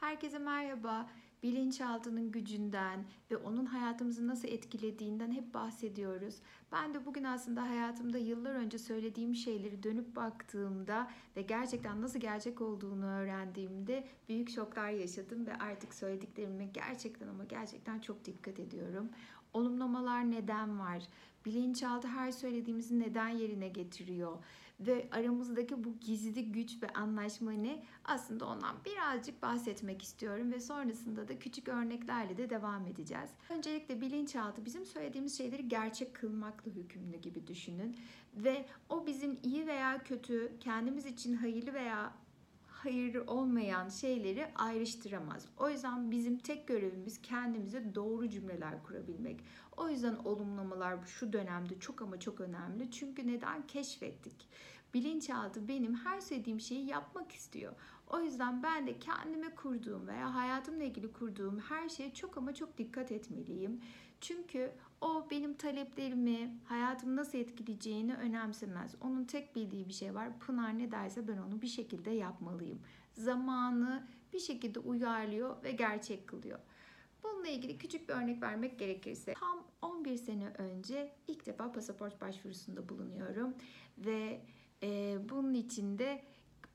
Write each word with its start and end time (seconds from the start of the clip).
Herkese 0.00 0.38
merhaba. 0.38 1.06
Bilinçaltının 1.42 2.30
gücünden 2.30 3.04
ve 3.30 3.36
onun 3.36 3.66
hayatımızı 3.66 4.26
nasıl 4.26 4.48
etkilediğinden 4.48 5.32
hep 5.32 5.54
bahsediyoruz. 5.54 6.34
Ben 6.72 6.94
de 6.94 7.06
bugün 7.06 7.24
aslında 7.24 7.62
hayatımda 7.62 8.18
yıllar 8.18 8.54
önce 8.54 8.78
söylediğim 8.78 9.34
şeyleri 9.34 9.82
dönüp 9.82 10.16
baktığımda 10.16 11.10
ve 11.36 11.42
gerçekten 11.42 12.02
nasıl 12.02 12.20
gerçek 12.20 12.60
olduğunu 12.60 13.06
öğrendiğimde 13.06 14.08
büyük 14.28 14.50
şoklar 14.50 14.90
yaşadım 14.90 15.46
ve 15.46 15.54
artık 15.56 15.94
söylediklerime 15.94 16.66
gerçekten 16.66 17.28
ama 17.28 17.44
gerçekten 17.44 18.00
çok 18.00 18.24
dikkat 18.24 18.58
ediyorum. 18.60 19.08
Olumlamalar 19.52 20.30
neden 20.30 20.78
var? 20.78 21.02
Bilinçaltı 21.48 22.08
her 22.08 22.32
söylediğimizi 22.32 23.00
neden 23.00 23.28
yerine 23.28 23.68
getiriyor? 23.68 24.38
Ve 24.80 25.08
aramızdaki 25.12 25.84
bu 25.84 25.98
gizli 26.00 26.52
güç 26.52 26.82
ve 26.82 26.88
anlaşma 26.88 27.52
ne? 27.52 27.82
Aslında 28.04 28.46
ondan 28.46 28.76
birazcık 28.84 29.42
bahsetmek 29.42 30.02
istiyorum 30.02 30.52
ve 30.52 30.60
sonrasında 30.60 31.28
da 31.28 31.38
küçük 31.38 31.68
örneklerle 31.68 32.36
de 32.36 32.50
devam 32.50 32.86
edeceğiz. 32.86 33.30
Öncelikle 33.50 34.00
bilinçaltı 34.00 34.64
bizim 34.64 34.86
söylediğimiz 34.86 35.38
şeyleri 35.38 35.68
gerçek 35.68 36.14
kılmakla 36.14 36.70
hükümlü 36.70 37.16
gibi 37.16 37.46
düşünün. 37.46 37.96
Ve 38.36 38.66
o 38.88 39.06
bizim 39.06 39.38
iyi 39.42 39.66
veya 39.66 40.02
kötü, 40.02 40.52
kendimiz 40.60 41.06
için 41.06 41.36
hayırlı 41.36 41.74
veya 41.74 42.12
hayırlı 42.78 43.24
olmayan 43.26 43.88
şeyleri 43.88 44.46
ayrıştıramaz. 44.54 45.46
O 45.58 45.70
yüzden 45.70 46.10
bizim 46.10 46.38
tek 46.38 46.66
görevimiz 46.66 47.22
kendimize 47.22 47.94
doğru 47.94 48.28
cümleler 48.28 48.82
kurabilmek. 48.82 49.40
O 49.76 49.88
yüzden 49.88 50.16
olumlamalar 50.24 51.06
şu 51.06 51.32
dönemde 51.32 51.80
çok 51.80 52.02
ama 52.02 52.20
çok 52.20 52.40
önemli. 52.40 52.90
Çünkü 52.90 53.26
neden 53.26 53.66
keşfettik? 53.66 54.48
Bilinçaltı 54.94 55.68
benim 55.68 55.94
her 55.94 56.20
söylediğim 56.20 56.60
şeyi 56.60 56.86
yapmak 56.86 57.32
istiyor. 57.32 57.72
O 58.10 58.20
yüzden 58.20 58.62
ben 58.62 58.86
de 58.86 58.98
kendime 58.98 59.54
kurduğum 59.54 60.06
veya 60.06 60.34
hayatımla 60.34 60.84
ilgili 60.84 61.12
kurduğum 61.12 61.60
her 61.60 61.88
şeye 61.88 62.14
çok 62.14 62.36
ama 62.36 62.54
çok 62.54 62.78
dikkat 62.78 63.12
etmeliyim. 63.12 63.80
Çünkü 64.20 64.72
o 65.00 65.26
benim 65.30 65.54
taleplerimi, 65.54 66.58
hayatımı 66.64 67.16
nasıl 67.16 67.38
etkileyeceğini 67.38 68.14
önemsemez. 68.14 68.94
Onun 69.00 69.24
tek 69.24 69.56
bildiği 69.56 69.88
bir 69.88 69.92
şey 69.92 70.14
var. 70.14 70.38
Pınar 70.38 70.78
ne 70.78 70.90
derse 70.90 71.28
ben 71.28 71.38
onu 71.38 71.62
bir 71.62 71.66
şekilde 71.66 72.10
yapmalıyım. 72.10 72.80
Zamanı 73.14 74.08
bir 74.32 74.38
şekilde 74.38 74.78
uyarlıyor 74.78 75.62
ve 75.64 75.72
gerçek 75.72 76.26
kılıyor. 76.26 76.58
Bununla 77.22 77.48
ilgili 77.48 77.78
küçük 77.78 78.08
bir 78.08 78.14
örnek 78.14 78.42
vermek 78.42 78.78
gerekirse 78.78 79.34
tam 79.34 79.64
11 79.82 80.16
sene 80.16 80.48
önce 80.58 81.12
ilk 81.28 81.46
defa 81.46 81.72
pasaport 81.72 82.20
başvurusunda 82.20 82.88
bulunuyorum 82.88 83.54
ve 83.98 84.40
e, 84.82 85.18
bunun 85.28 85.54
içinde 85.54 86.22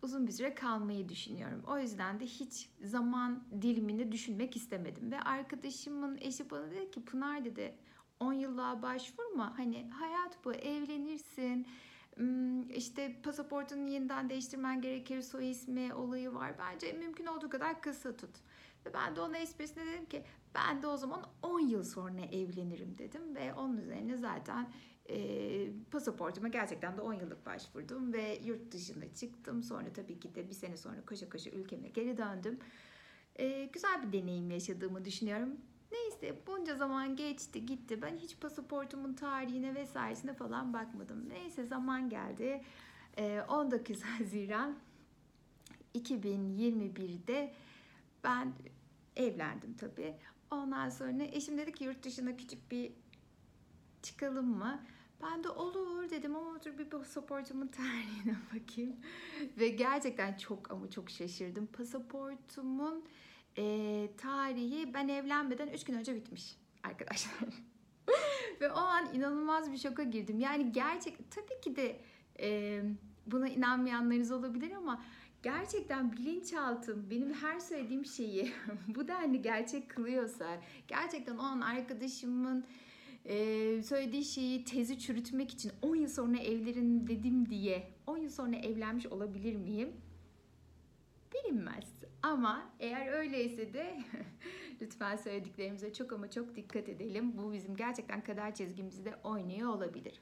uzun 0.03 0.27
bir 0.27 0.31
süre 0.31 0.55
kalmayı 0.55 1.09
düşünüyorum. 1.09 1.63
O 1.67 1.79
yüzden 1.79 2.19
de 2.19 2.25
hiç 2.25 2.69
zaman 2.83 3.43
dilimini 3.61 4.11
düşünmek 4.11 4.55
istemedim 4.55 5.11
ve 5.11 5.19
arkadaşımın 5.19 6.17
eşi 6.17 6.49
bana 6.49 6.71
dedi 6.71 6.91
ki 6.91 7.05
Pınar 7.05 7.45
dedi 7.45 7.75
10 8.19 8.33
yıllığa 8.33 8.81
başvurma. 8.81 9.57
Hani 9.57 9.89
hayat 9.89 10.45
bu 10.45 10.53
evlenirsin. 10.53 11.67
işte 12.69 13.21
pasaportunu 13.23 13.89
yeniden 13.89 14.29
değiştirmen 14.29 14.81
gerekir. 14.81 15.21
Soy 15.21 15.51
ismi 15.51 15.93
olayı 15.93 16.33
var. 16.33 16.55
Bence 16.59 16.93
mümkün 16.93 17.25
olduğu 17.25 17.49
kadar 17.49 17.81
kısa 17.81 18.17
tut. 18.17 18.35
Ve 18.85 18.93
ben 18.93 19.15
de 19.15 19.21
ona 19.21 19.37
esprisine 19.37 19.85
dedim 19.85 20.05
ki 20.05 20.23
ben 20.55 20.81
de 20.81 20.87
o 20.87 20.97
zaman 20.97 21.25
10 21.41 21.59
yıl 21.59 21.83
sonra 21.83 22.21
evlenirim 22.21 22.97
dedim. 22.97 23.35
Ve 23.35 23.53
onun 23.53 23.77
üzerine 23.77 24.17
zaten 24.17 24.71
e, 25.09 25.69
pasaportuma 25.91 26.47
gerçekten 26.47 26.97
de 26.97 27.01
10 27.01 27.13
yıllık 27.13 27.45
başvurdum. 27.45 28.13
Ve 28.13 28.39
yurt 28.43 28.71
dışına 28.71 29.13
çıktım. 29.13 29.63
Sonra 29.63 29.93
tabii 29.93 30.19
ki 30.19 30.35
de 30.35 30.49
bir 30.49 30.53
sene 30.53 30.77
sonra 30.77 31.05
koşa 31.05 31.29
koşa 31.29 31.49
ülkeme 31.49 31.87
geri 31.87 32.17
döndüm. 32.17 32.59
E, 33.39 33.65
güzel 33.65 34.03
bir 34.03 34.21
deneyim 34.21 34.51
yaşadığımı 34.51 35.05
düşünüyorum. 35.05 35.57
Neyse 35.91 36.41
bunca 36.47 36.75
zaman 36.75 37.15
geçti 37.15 37.65
gitti. 37.65 38.01
Ben 38.01 38.17
hiç 38.17 38.39
pasaportumun 38.39 39.13
tarihine 39.13 39.75
vesairesine 39.75 40.33
falan 40.33 40.73
bakmadım. 40.73 41.29
Neyse 41.29 41.65
zaman 41.65 42.09
geldi. 42.09 42.61
19 43.47 44.01
Haziran 44.19 44.75
2021'de 45.95 47.53
ben 48.23 48.53
evlendim 49.15 49.73
tabii. 49.73 50.15
Ondan 50.51 50.89
sonra 50.89 51.23
eşim 51.23 51.57
dedi 51.57 51.73
ki 51.73 51.83
yurt 51.83 52.03
dışına 52.03 52.37
küçük 52.37 52.71
bir 52.71 52.91
çıkalım 54.01 54.57
mı? 54.57 54.83
Ben 55.23 55.43
de 55.43 55.49
olur 55.49 56.09
dedim 56.09 56.35
ama 56.35 56.63
dur 56.63 56.77
bir 56.77 56.89
pasaportumun 56.89 57.67
tarihine 57.67 58.35
bakayım. 58.55 58.95
Ve 59.57 59.69
gerçekten 59.69 60.37
çok 60.37 60.71
ama 60.71 60.89
çok 60.89 61.09
şaşırdım. 61.09 61.67
Pasaportumun 61.67 63.05
e, 63.57 64.09
tarihi 64.17 64.93
ben 64.93 65.07
evlenmeden 65.07 65.67
3 65.67 65.83
gün 65.83 65.93
önce 65.93 66.15
bitmiş 66.15 66.55
arkadaşlar. 66.83 67.33
Ve 68.61 68.71
o 68.71 68.77
an 68.77 69.13
inanılmaz 69.13 69.71
bir 69.71 69.77
şoka 69.77 70.03
girdim. 70.03 70.39
Yani 70.39 70.71
gerçek 70.71 71.31
tabii 71.31 71.61
ki 71.61 71.75
de 71.75 71.99
e, 72.39 72.81
buna 73.27 73.47
inanmayanlarınız 73.47 74.31
olabilir 74.31 74.71
ama 74.71 75.03
gerçekten 75.43 76.11
bilinçaltım 76.11 77.09
benim 77.09 77.33
her 77.33 77.59
söylediğim 77.59 78.05
şeyi 78.05 78.51
bu 78.87 79.07
denli 79.07 79.41
gerçek 79.41 79.89
kılıyorsa 79.89 80.61
gerçekten 80.87 81.37
o 81.37 81.41
an 81.41 81.61
arkadaşımın 81.61 82.65
e, 83.25 83.35
söylediği 83.83 84.25
şeyi 84.25 84.63
tezi 84.63 84.99
çürütmek 84.99 85.51
için 85.51 85.71
10 85.81 85.95
yıl 85.95 86.09
sonra 86.09 86.37
evlerin 86.37 87.07
dedim 87.07 87.49
diye 87.49 87.87
10 88.07 88.17
yıl 88.17 88.29
sonra 88.29 88.55
evlenmiş 88.55 89.05
olabilir 89.05 89.55
miyim? 89.55 89.93
bilinmez. 91.33 92.03
Ama 92.21 92.69
eğer 92.79 93.07
öyleyse 93.07 93.73
de 93.73 93.99
lütfen 94.81 95.15
söylediklerimize 95.15 95.93
çok 95.93 96.13
ama 96.13 96.31
çok 96.31 96.55
dikkat 96.55 96.89
edelim. 96.89 97.37
Bu 97.37 97.53
bizim 97.53 97.75
gerçekten 97.75 98.23
kader 98.23 98.55
çizgimizi 98.55 99.05
de 99.05 99.15
oynuyor 99.23 99.69
olabilir. 99.69 100.21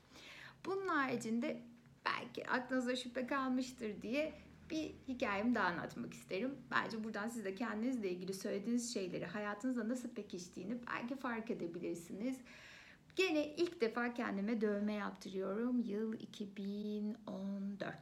Bunun 0.66 0.88
haricinde 0.88 1.62
belki 2.06 2.48
aklınıza 2.48 2.96
şüphe 2.96 3.28
kalmıştır 3.28 4.02
diye 4.02 4.34
bir 4.72 4.94
hikayemi 5.08 5.56
daha 5.56 5.68
anlatmak 5.68 6.14
isterim. 6.14 6.56
Bence 6.72 7.04
buradan 7.04 7.28
siz 7.28 7.46
de 7.46 7.56
kendinizle 7.56 8.12
ilgili 8.12 8.34
söylediğiniz 8.34 8.94
şeyleri 8.94 9.26
hayatınızda 9.26 9.90
nasıl 9.90 10.10
pekiştiğini 10.10 10.78
belki 10.88 11.16
fark 11.16 11.52
edebilirsiniz. 11.52 12.38
Gene 13.16 13.56
ilk 13.56 13.82
defa 13.82 14.14
kendime 14.14 14.62
dövme 14.62 14.94
yaptırıyorum. 14.94 15.80
Yıl 15.80 16.14
2014. 16.14 17.94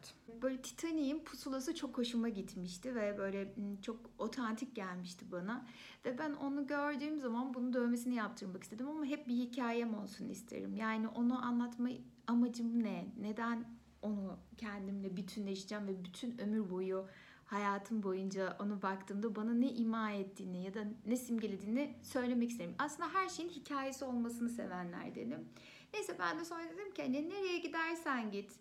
Böyle 0.41 0.61
Titanic'in 0.61 1.19
pusulası 1.19 1.75
çok 1.75 1.97
hoşuma 1.97 2.29
gitmişti 2.29 2.95
ve 2.95 3.17
böyle 3.17 3.53
çok 3.81 3.99
otantik 4.17 4.75
gelmişti 4.75 5.25
bana. 5.31 5.65
Ve 6.05 6.17
ben 6.17 6.33
onu 6.33 6.67
gördüğüm 6.67 7.19
zaman 7.19 7.53
bunun 7.53 7.73
dövmesini 7.73 8.15
yaptırmak 8.15 8.63
istedim 8.63 8.87
ama 8.87 9.05
hep 9.05 9.27
bir 9.27 9.35
hikayem 9.35 9.93
olsun 9.93 10.29
isterim. 10.29 10.75
Yani 10.75 11.07
onu 11.07 11.45
anlatma 11.45 11.89
amacım 12.27 12.83
ne? 12.83 13.07
Neden 13.21 13.78
onu 14.01 14.37
kendimle 14.57 15.17
bütünleşeceğim 15.17 15.87
ve 15.87 16.03
bütün 16.03 16.37
ömür 16.37 16.69
boyu 16.69 17.07
hayatım 17.45 18.03
boyunca 18.03 18.57
onu 18.59 18.81
baktığımda 18.81 19.35
bana 19.35 19.53
ne 19.53 19.69
ima 19.69 20.11
ettiğini 20.11 20.63
ya 20.63 20.73
da 20.73 20.83
ne 21.05 21.17
simgelediğini 21.17 21.95
söylemek 22.01 22.49
isterim. 22.49 22.75
Aslında 22.77 23.13
her 23.13 23.29
şeyin 23.29 23.49
hikayesi 23.49 24.05
olmasını 24.05 24.49
sevenlerdenim. 24.49 25.49
Neyse 25.93 26.15
ben 26.19 26.39
de 26.39 26.45
sonra 26.45 26.63
dedim 26.63 26.93
ki 26.93 27.01
hani 27.01 27.29
nereye 27.29 27.57
gidersen 27.57 28.31
git. 28.31 28.51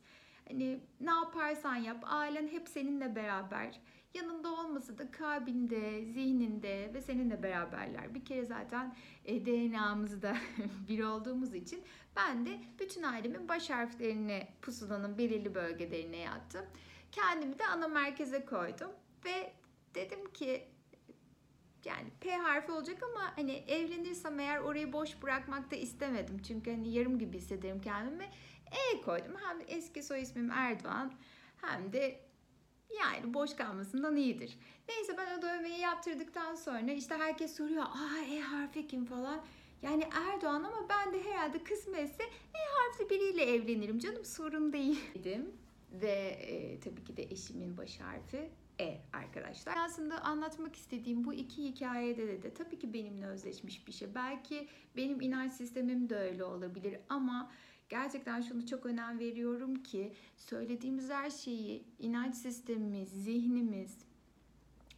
Hani 0.48 0.80
ne 1.00 1.10
yaparsan 1.10 1.76
yap, 1.76 2.04
ailen 2.06 2.48
hep 2.48 2.68
seninle 2.68 3.16
beraber. 3.16 3.80
Yanında 4.14 4.48
olmasa 4.48 4.98
da 4.98 5.10
kalbinde, 5.10 6.04
zihninde 6.04 6.90
ve 6.94 7.00
seninle 7.00 7.42
beraberler. 7.42 8.14
Bir 8.14 8.24
kere 8.24 8.44
zaten 8.44 8.96
e, 9.24 9.46
DNA'mızda 9.46 10.36
bir 10.88 11.04
olduğumuz 11.04 11.54
için 11.54 11.82
ben 12.16 12.46
de 12.46 12.60
bütün 12.80 13.02
ailemin 13.02 13.48
baş 13.48 13.70
harflerini 13.70 14.48
pusulanın 14.62 15.18
belirli 15.18 15.54
bölgelerine 15.54 16.16
yattım. 16.16 16.66
Kendimi 17.12 17.58
de 17.58 17.66
ana 17.66 17.88
merkeze 17.88 18.44
koydum 18.44 18.90
ve 19.24 19.52
dedim 19.94 20.32
ki 20.32 20.68
yani 21.84 22.08
P 22.20 22.30
harfi 22.30 22.72
olacak 22.72 23.02
ama 23.02 23.36
hani 23.36 23.52
evlenirsem 23.52 24.40
eğer 24.40 24.58
orayı 24.58 24.92
boş 24.92 25.22
bırakmak 25.22 25.70
da 25.70 25.76
istemedim. 25.76 26.38
Çünkü 26.42 26.70
hani 26.70 26.92
yarım 26.92 27.18
gibi 27.18 27.36
hissederim 27.36 27.80
kendimi. 27.80 28.30
E 28.70 29.00
koydum. 29.00 29.34
Hem 29.44 29.58
eski 29.68 30.02
soy 30.02 30.22
ismim 30.22 30.50
Erdoğan 30.50 31.12
hem 31.60 31.92
de 31.92 32.27
yani 33.00 33.34
boş 33.34 33.54
kalmasından 33.54 34.16
iyidir. 34.16 34.58
Neyse 34.88 35.16
ben 35.18 35.38
o 35.38 35.42
dövmeyi 35.42 35.80
yaptırdıktan 35.80 36.54
sonra 36.54 36.92
işte 36.92 37.14
herkes 37.14 37.56
soruyor. 37.56 37.82
Aa 37.82 38.24
E 38.32 38.40
harfi 38.40 38.86
kim 38.86 39.04
falan. 39.04 39.44
Yani 39.82 40.04
Erdoğan 40.32 40.62
ama 40.64 40.88
ben 40.88 41.12
de 41.12 41.24
herhalde 41.24 41.64
kısmetse 41.64 42.22
E 42.54 42.58
harfli 42.76 43.10
biriyle 43.10 43.44
evlenirim 43.44 43.98
canım 43.98 44.24
sorun 44.24 44.72
değil 44.72 45.00
dedim. 45.14 45.52
Ve 45.92 46.10
e, 46.42 46.80
tabii 46.80 47.04
ki 47.04 47.16
de 47.16 47.22
eşimin 47.22 47.76
baş 47.76 48.00
harfi 48.00 48.50
E 48.80 49.00
arkadaşlar. 49.12 49.74
Aslında 49.76 50.20
anlatmak 50.24 50.76
istediğim 50.76 51.24
bu 51.24 51.34
iki 51.34 51.64
hikayede 51.64 52.28
de, 52.28 52.42
de 52.42 52.54
tabii 52.54 52.78
ki 52.78 52.92
benimle 52.94 53.26
özleşmiş 53.26 53.86
bir 53.86 53.92
şey. 53.92 54.14
Belki 54.14 54.68
benim 54.96 55.20
inanç 55.20 55.52
sistemim 55.52 56.10
de 56.10 56.16
öyle 56.16 56.44
olabilir 56.44 56.96
ama 57.08 57.50
gerçekten 57.88 58.40
şunu 58.40 58.66
çok 58.66 58.86
önem 58.86 59.18
veriyorum 59.18 59.74
ki 59.74 60.12
söylediğimiz 60.36 61.10
her 61.10 61.30
şeyi 61.30 61.84
inanç 61.98 62.34
sistemimiz, 62.34 63.08
zihnimiz, 63.08 63.98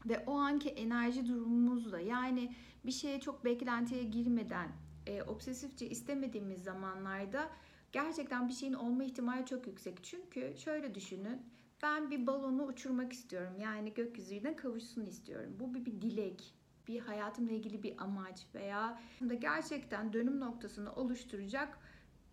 ve 0.06 0.24
o 0.26 0.32
anki 0.32 0.68
enerji 0.68 1.28
durumumuzla 1.28 2.00
yani 2.00 2.54
bir 2.86 2.92
şeye 2.92 3.20
çok 3.20 3.44
beklentiye 3.44 4.02
girmeden 4.02 4.68
e, 5.06 5.22
obsesifçe 5.22 5.88
istemediğimiz 5.88 6.62
zamanlarda 6.62 7.50
gerçekten 7.92 8.48
bir 8.48 8.52
şeyin 8.52 8.72
olma 8.72 9.04
ihtimali 9.04 9.46
çok 9.46 9.66
yüksek. 9.66 10.04
Çünkü 10.04 10.54
şöyle 10.56 10.94
düşünün. 10.94 11.42
Ben 11.82 12.10
bir 12.10 12.26
balonu 12.26 12.64
uçurmak 12.64 13.12
istiyorum. 13.12 13.54
Yani 13.58 13.94
gökyüzüne 13.94 14.56
kavuşsun 14.56 15.06
istiyorum. 15.06 15.56
Bu 15.60 15.74
bir, 15.74 15.84
bir 15.84 16.02
dilek, 16.02 16.54
bir 16.88 17.00
hayatımla 17.00 17.52
ilgili 17.52 17.82
bir 17.82 18.02
amaç 18.02 18.46
veya 18.54 19.00
da 19.28 19.34
gerçekten 19.34 20.12
dönüm 20.12 20.40
noktasını 20.40 20.92
oluşturacak 20.92 21.78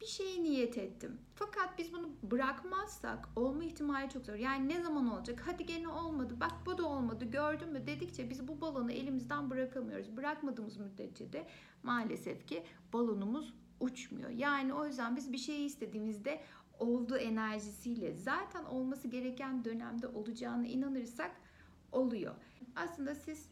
bir 0.01 0.05
şeye 0.05 0.43
niyet 0.43 0.77
ettim. 0.77 1.17
Fakat 1.35 1.77
biz 1.77 1.93
bunu 1.93 2.09
bırakmazsak 2.23 3.29
olma 3.35 3.63
ihtimali 3.63 4.09
çok 4.09 4.25
zor. 4.25 4.33
Yani 4.33 4.69
ne 4.69 4.81
zaman 4.81 5.07
olacak? 5.13 5.43
Hadi 5.45 5.65
gene 5.65 5.87
olmadı. 5.87 6.35
Bak 6.39 6.53
bu 6.65 6.77
da 6.77 6.85
olmadı. 6.85 7.25
Gördün 7.25 7.69
mü? 7.69 7.87
Dedikçe 7.87 8.29
biz 8.29 8.47
bu 8.47 8.61
balonu 8.61 8.91
elimizden 8.91 9.49
bırakamıyoruz. 9.49 10.17
Bırakmadığımız 10.17 10.77
müddetçe 10.77 11.33
de 11.33 11.47
maalesef 11.83 12.47
ki 12.47 12.63
balonumuz 12.93 13.53
uçmuyor. 13.79 14.29
Yani 14.29 14.73
o 14.73 14.85
yüzden 14.85 15.15
biz 15.15 15.33
bir 15.33 15.37
şeyi 15.37 15.65
istediğimizde 15.65 16.41
oldu 16.79 17.17
enerjisiyle 17.17 18.13
zaten 18.13 18.63
olması 18.63 19.07
gereken 19.07 19.65
dönemde 19.65 20.07
olacağına 20.07 20.67
inanırsak 20.67 21.31
oluyor. 21.91 22.35
Aslında 22.75 23.15
siz 23.15 23.49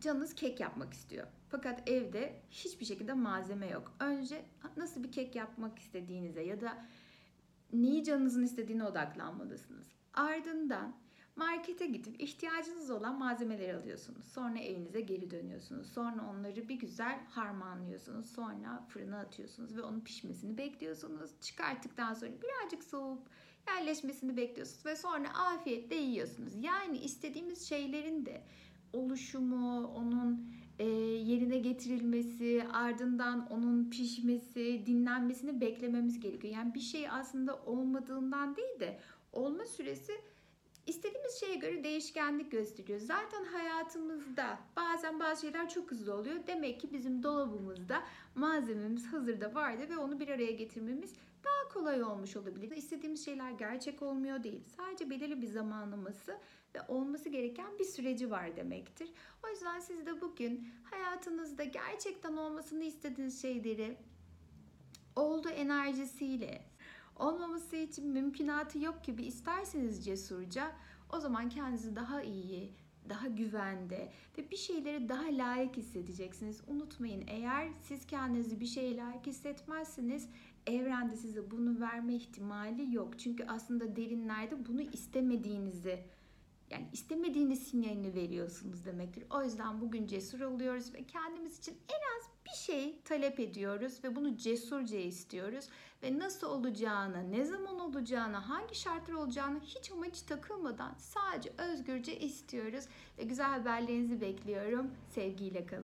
canınız 0.00 0.34
kek 0.34 0.60
yapmak 0.60 0.92
istiyor. 0.92 1.26
Fakat 1.48 1.88
evde 1.88 2.42
hiçbir 2.50 2.84
şekilde 2.84 3.12
malzeme 3.12 3.66
yok. 3.66 3.92
Önce 4.00 4.44
nasıl 4.76 5.02
bir 5.04 5.12
kek 5.12 5.36
yapmak 5.36 5.78
istediğinize 5.78 6.42
ya 6.42 6.60
da 6.60 6.86
neyi 7.72 8.04
canınızın 8.04 8.42
istediğine 8.42 8.84
odaklanmalısınız. 8.84 9.86
Ardından 10.14 10.94
markete 11.36 11.86
gidip 11.86 12.22
ihtiyacınız 12.22 12.90
olan 12.90 13.18
malzemeleri 13.18 13.76
alıyorsunuz. 13.76 14.24
Sonra 14.24 14.58
evinize 14.58 15.00
geri 15.00 15.30
dönüyorsunuz. 15.30 15.92
Sonra 15.92 16.30
onları 16.30 16.68
bir 16.68 16.74
güzel 16.74 17.20
harmanlıyorsunuz. 17.30 18.30
Sonra 18.30 18.86
fırına 18.88 19.20
atıyorsunuz 19.20 19.76
ve 19.76 19.82
onun 19.82 20.00
pişmesini 20.00 20.58
bekliyorsunuz. 20.58 21.30
Çıkarttıktan 21.40 22.14
sonra 22.14 22.30
birazcık 22.42 22.84
soğup 22.84 23.28
yerleşmesini 23.68 24.36
bekliyorsunuz 24.36 24.86
ve 24.86 24.96
sonra 24.96 25.34
afiyetle 25.34 25.94
yiyorsunuz. 25.94 26.52
Yani 26.64 26.98
istediğimiz 26.98 27.68
şeylerin 27.68 28.26
de 28.26 28.42
oluşumu, 28.92 29.86
onun 29.86 30.52
e, 30.78 30.84
yerine 31.30 31.58
getirilmesi, 31.58 32.62
ardından 32.72 33.46
onun 33.50 33.90
pişmesi, 33.90 34.86
dinlenmesini 34.86 35.60
beklememiz 35.60 36.20
gerekiyor. 36.20 36.54
Yani 36.54 36.74
bir 36.74 36.80
şey 36.80 37.08
aslında 37.10 37.56
olmadığından 37.56 38.56
değil 38.56 38.80
de 38.80 38.98
olma 39.32 39.64
süresi 39.64 40.12
istediğimiz 40.86 41.40
şeye 41.40 41.54
göre 41.54 41.84
değişkenlik 41.84 42.52
gösteriyor. 42.52 43.00
Zaten 43.00 43.44
hayatımızda 43.44 44.58
bazen 44.76 45.20
bazı 45.20 45.40
şeyler 45.40 45.68
çok 45.68 45.90
hızlı 45.90 46.14
oluyor. 46.14 46.36
Demek 46.46 46.80
ki 46.80 46.92
bizim 46.92 47.22
dolabımızda 47.22 48.02
malzememiz 48.34 49.06
hazırda 49.06 49.54
vardı 49.54 49.82
ve 49.90 49.96
onu 49.96 50.20
bir 50.20 50.28
araya 50.28 50.52
getirmemiz 50.52 51.12
daha 51.44 51.68
kolay 51.74 52.02
olmuş 52.02 52.36
olabilir. 52.36 52.76
İstediğimiz 52.76 53.24
şeyler 53.24 53.50
gerçek 53.50 54.02
olmuyor 54.02 54.42
değil. 54.42 54.64
Sadece 54.76 55.10
belirli 55.10 55.42
bir 55.42 55.46
zamanlaması 55.46 56.38
ve 56.74 56.80
olması 56.88 57.28
gereken 57.28 57.78
bir 57.78 57.84
süreci 57.84 58.30
var 58.30 58.56
demektir. 58.56 59.10
O 59.46 59.48
yüzden 59.48 59.80
siz 59.80 60.06
de 60.06 60.20
bugün 60.20 60.68
hayatınızda 60.90 61.64
gerçekten 61.64 62.36
olmasını 62.36 62.84
istediğiniz 62.84 63.42
şeyleri 63.42 63.96
oldu 65.16 65.48
enerjisiyle 65.48 66.62
olmaması 67.16 67.76
için 67.76 68.08
mümkünatı 68.08 68.78
yok 68.78 69.04
gibi 69.04 69.22
isterseniz 69.22 70.04
cesurca 70.04 70.72
o 71.12 71.20
zaman 71.20 71.48
kendinizi 71.48 71.96
daha 71.96 72.22
iyi, 72.22 72.72
daha 73.08 73.28
güvende 73.28 74.12
ve 74.38 74.50
bir 74.50 74.56
şeyleri 74.56 75.08
daha 75.08 75.24
layık 75.24 75.76
hissedeceksiniz. 75.76 76.60
Unutmayın 76.66 77.24
eğer 77.26 77.68
siz 77.82 78.06
kendinizi 78.06 78.60
bir 78.60 78.66
şeye 78.66 78.96
layık 78.96 79.26
hissetmezseniz 79.26 80.28
evrende 80.66 81.16
size 81.16 81.50
bunu 81.50 81.80
verme 81.80 82.14
ihtimali 82.14 82.94
yok. 82.94 83.18
Çünkü 83.18 83.44
aslında 83.48 83.96
derinlerde 83.96 84.66
bunu 84.66 84.80
istemediğinizi 84.80 86.04
yani 86.70 86.88
istemediğiniz 86.92 87.62
sinyalini 87.62 88.14
veriyorsunuz 88.14 88.86
demektir. 88.86 89.24
O 89.30 89.42
yüzden 89.42 89.80
bugün 89.80 90.06
cesur 90.06 90.40
oluyoruz 90.40 90.94
ve 90.94 91.04
kendimiz 91.06 91.58
için 91.58 91.74
en 91.88 92.18
az 92.18 92.30
bir 92.52 92.56
şey 92.56 93.00
talep 93.04 93.40
ediyoruz 93.40 94.04
ve 94.04 94.16
bunu 94.16 94.36
cesurca 94.36 94.98
istiyoruz 94.98 95.68
ve 96.02 96.18
nasıl 96.18 96.46
olacağını, 96.46 97.32
ne 97.32 97.44
zaman 97.44 97.80
olacağını, 97.80 98.36
hangi 98.36 98.74
şartlar 98.74 99.14
olacağını 99.14 99.60
hiç 99.60 99.90
ama 99.92 100.04
hiç 100.04 100.22
takılmadan 100.22 100.94
sadece 100.98 101.52
özgürce 101.58 102.18
istiyoruz 102.18 102.84
ve 103.18 103.22
güzel 103.22 103.50
haberlerinizi 103.50 104.20
bekliyorum. 104.20 104.90
Sevgiyle 105.14 105.66
kalın. 105.66 105.91